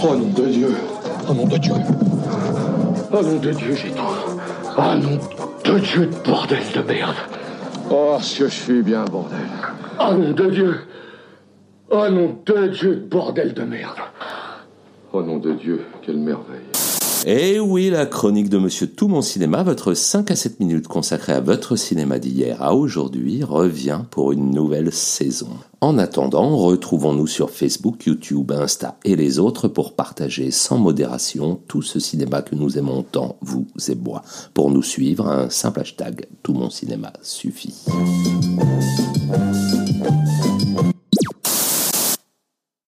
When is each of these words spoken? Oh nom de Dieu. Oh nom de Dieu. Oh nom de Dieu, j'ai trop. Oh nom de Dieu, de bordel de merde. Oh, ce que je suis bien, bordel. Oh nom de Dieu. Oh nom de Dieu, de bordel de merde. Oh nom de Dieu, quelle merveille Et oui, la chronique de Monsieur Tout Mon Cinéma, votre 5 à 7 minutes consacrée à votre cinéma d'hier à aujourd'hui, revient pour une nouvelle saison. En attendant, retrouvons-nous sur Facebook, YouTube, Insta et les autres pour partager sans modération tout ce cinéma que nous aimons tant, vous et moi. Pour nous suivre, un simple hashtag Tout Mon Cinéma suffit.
Oh 0.00 0.14
nom 0.14 0.28
de 0.28 0.46
Dieu. 0.46 0.76
Oh 1.28 1.34
nom 1.34 1.46
de 1.46 1.58
Dieu. 1.58 1.74
Oh 3.12 3.22
nom 3.22 3.38
de 3.38 3.50
Dieu, 3.50 3.74
j'ai 3.74 3.90
trop. 3.90 4.14
Oh 4.76 4.94
nom 4.94 5.18
de 5.64 5.78
Dieu, 5.80 6.06
de 6.06 6.16
bordel 6.24 6.62
de 6.72 6.82
merde. 6.82 7.16
Oh, 7.90 8.16
ce 8.20 8.38
que 8.38 8.48
je 8.48 8.54
suis 8.54 8.82
bien, 8.82 9.04
bordel. 9.06 9.38
Oh 9.98 10.12
nom 10.14 10.30
de 10.30 10.50
Dieu. 10.50 10.80
Oh 11.90 12.08
nom 12.08 12.36
de 12.46 12.68
Dieu, 12.68 12.94
de 12.94 13.08
bordel 13.08 13.54
de 13.54 13.62
merde. 13.62 13.98
Oh 15.12 15.22
nom 15.22 15.38
de 15.38 15.52
Dieu, 15.52 15.84
quelle 16.02 16.18
merveille 16.18 16.68
Et 17.30 17.60
oui, 17.60 17.90
la 17.90 18.06
chronique 18.06 18.48
de 18.48 18.56
Monsieur 18.56 18.86
Tout 18.86 19.06
Mon 19.06 19.20
Cinéma, 19.20 19.62
votre 19.62 19.92
5 19.92 20.30
à 20.30 20.34
7 20.34 20.60
minutes 20.60 20.88
consacrée 20.88 21.34
à 21.34 21.40
votre 21.40 21.76
cinéma 21.76 22.18
d'hier 22.18 22.62
à 22.62 22.74
aujourd'hui, 22.74 23.44
revient 23.44 24.00
pour 24.10 24.32
une 24.32 24.50
nouvelle 24.50 24.90
saison. 24.90 25.50
En 25.82 25.98
attendant, 25.98 26.56
retrouvons-nous 26.56 27.26
sur 27.26 27.50
Facebook, 27.50 28.06
YouTube, 28.06 28.50
Insta 28.50 28.96
et 29.04 29.14
les 29.14 29.38
autres 29.38 29.68
pour 29.68 29.92
partager 29.92 30.50
sans 30.50 30.78
modération 30.78 31.60
tout 31.68 31.82
ce 31.82 32.00
cinéma 32.00 32.40
que 32.40 32.54
nous 32.54 32.78
aimons 32.78 33.02
tant, 33.02 33.36
vous 33.42 33.66
et 33.90 33.94
moi. 33.94 34.22
Pour 34.54 34.70
nous 34.70 34.82
suivre, 34.82 35.28
un 35.28 35.50
simple 35.50 35.80
hashtag 35.80 36.24
Tout 36.42 36.54
Mon 36.54 36.70
Cinéma 36.70 37.12
suffit. 37.20 37.84